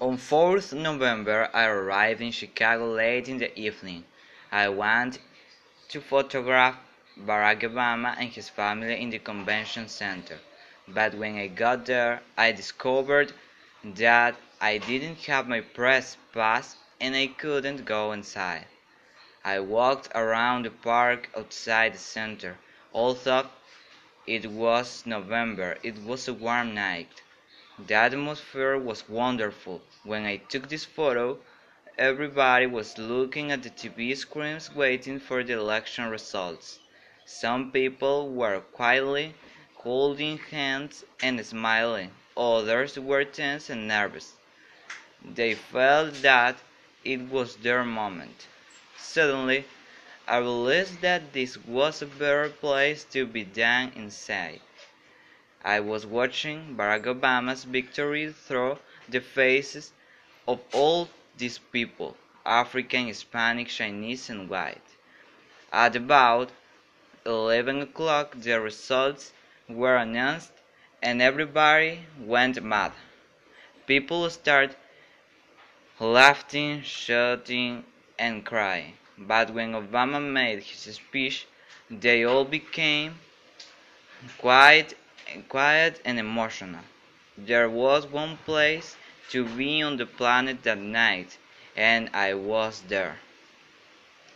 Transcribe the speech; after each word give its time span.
On 0.00 0.18
4th 0.18 0.72
November 0.72 1.48
I 1.54 1.66
arrived 1.66 2.20
in 2.20 2.32
Chicago 2.32 2.90
late 2.90 3.28
in 3.28 3.38
the 3.38 3.56
evening. 3.56 4.02
I 4.50 4.68
went 4.68 5.20
to 5.88 6.00
photograph 6.00 6.76
Barack 7.16 7.60
Obama 7.60 8.16
and 8.18 8.28
his 8.28 8.48
family 8.48 9.00
in 9.00 9.10
the 9.10 9.20
convention 9.20 9.86
center, 9.88 10.40
but 10.88 11.14
when 11.14 11.36
I 11.38 11.46
got 11.46 11.86
there 11.86 12.22
I 12.36 12.50
discovered 12.50 13.32
that 13.84 14.34
I 14.60 14.78
didn't 14.78 15.20
have 15.26 15.46
my 15.46 15.60
press 15.60 16.16
pass 16.32 16.74
and 17.00 17.14
I 17.14 17.28
couldn't 17.28 17.84
go 17.84 18.10
inside. 18.10 18.66
I 19.44 19.60
walked 19.60 20.08
around 20.12 20.64
the 20.64 20.70
park 20.70 21.30
outside 21.36 21.94
the 21.94 21.98
center. 21.98 22.58
Although 22.92 23.46
it 24.26 24.46
was 24.46 25.06
November, 25.06 25.78
it 25.84 25.98
was 25.98 26.26
a 26.26 26.34
warm 26.34 26.74
night. 26.74 27.22
The 27.78 27.94
atmosphere 27.94 28.76
was 28.76 29.08
wonderful. 29.08 29.80
When 30.02 30.24
I 30.24 30.38
took 30.38 30.68
this 30.68 30.84
photo, 30.84 31.38
everybody 31.96 32.66
was 32.66 32.98
looking 32.98 33.52
at 33.52 33.62
the 33.62 33.70
TV 33.70 34.16
screens 34.16 34.74
waiting 34.74 35.20
for 35.20 35.44
the 35.44 35.52
election 35.52 36.10
results. 36.10 36.80
Some 37.24 37.70
people 37.70 38.30
were 38.30 38.58
quietly 38.60 39.34
holding 39.76 40.38
hands 40.38 41.04
and 41.22 41.46
smiling, 41.46 42.10
others 42.36 42.98
were 42.98 43.24
tense 43.24 43.70
and 43.70 43.86
nervous. 43.86 44.32
They 45.24 45.54
felt 45.54 46.22
that 46.22 46.56
it 47.04 47.20
was 47.28 47.56
their 47.56 47.84
moment. 47.84 48.46
Suddenly, 48.96 49.64
I 50.28 50.38
realized 50.38 51.00
that 51.02 51.32
this 51.32 51.56
was 51.58 52.02
a 52.02 52.06
better 52.06 52.48
place 52.50 53.04
to 53.12 53.26
be 53.26 53.44
than 53.44 53.92
inside. 53.96 54.60
I 55.66 55.80
was 55.80 56.04
watching 56.04 56.76
Barack 56.76 57.04
Obama's 57.04 57.64
victory 57.64 58.30
through 58.30 58.78
the 59.08 59.22
faces 59.22 59.92
of 60.46 60.60
all 60.74 61.08
these 61.38 61.56
people 61.56 62.18
African, 62.44 63.06
Hispanic, 63.06 63.68
Chinese, 63.68 64.28
and 64.28 64.50
white. 64.50 64.82
At 65.72 65.96
about 65.96 66.50
11 67.24 67.80
o'clock, 67.80 68.34
the 68.36 68.60
results 68.60 69.32
were 69.66 69.96
announced 69.96 70.52
and 71.02 71.22
everybody 71.22 72.00
went 72.20 72.62
mad. 72.62 72.92
People 73.86 74.28
started 74.28 74.76
laughing, 75.98 76.82
shouting, 76.82 77.84
and 78.18 78.44
crying. 78.44 78.98
But 79.16 79.50
when 79.50 79.72
Obama 79.72 80.20
made 80.22 80.62
his 80.62 80.96
speech, 80.96 81.46
they 81.90 82.24
all 82.24 82.44
became 82.44 83.18
quiet 84.36 84.94
quiet 85.48 86.00
and 86.04 86.18
emotional. 86.18 86.82
There 87.36 87.68
was 87.68 88.06
one 88.06 88.36
place 88.38 88.96
to 89.30 89.44
be 89.44 89.82
on 89.82 89.96
the 89.96 90.06
planet 90.06 90.62
that 90.64 90.78
night, 90.78 91.38
and 91.76 92.10
I 92.14 92.34
was 92.34 92.82
there. 92.88 93.18